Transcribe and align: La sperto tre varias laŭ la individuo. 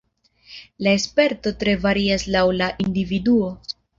La 0.85 0.93
sperto 1.03 1.51
tre 1.63 1.77
varias 1.85 2.27
laŭ 2.37 2.43
la 2.63 2.73
individuo. 2.87 3.53